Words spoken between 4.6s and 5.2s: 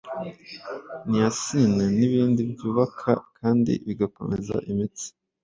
imitsi